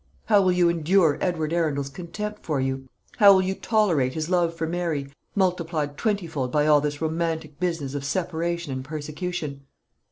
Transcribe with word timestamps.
How 0.25 0.41
will 0.41 0.51
you 0.51 0.67
endure 0.67 1.19
Edward 1.21 1.53
Arundel's 1.53 1.91
contempt 1.91 2.43
for 2.43 2.59
you? 2.59 2.89
How 3.17 3.33
will 3.33 3.43
you 3.43 3.53
tolerate 3.53 4.15
his 4.15 4.31
love 4.31 4.55
for 4.55 4.65
Mary, 4.65 5.09
multiplied 5.35 5.95
twentyfold 5.95 6.51
by 6.51 6.65
all 6.65 6.81
this 6.81 7.01
romantic 7.03 7.59
business 7.59 7.93
of 7.93 8.03
separation 8.03 8.73
and 8.73 8.83
persecution? 8.83 9.61